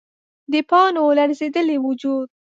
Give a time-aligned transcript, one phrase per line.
[0.51, 2.27] د پاڼو لړزیدلی وجود